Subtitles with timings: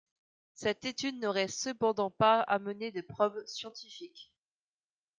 [0.55, 4.33] Cette étude n'aurait cependant pas amené de preuve scientifique.